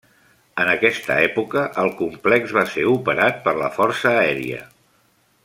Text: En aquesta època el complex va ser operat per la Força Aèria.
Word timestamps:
En 0.61 0.69
aquesta 0.71 1.17
època 1.25 1.65
el 1.83 1.93
complex 1.99 2.55
va 2.59 2.65
ser 2.77 2.87
operat 2.95 3.39
per 3.45 3.55
la 3.61 3.69
Força 3.77 4.17
Aèria. 4.23 4.65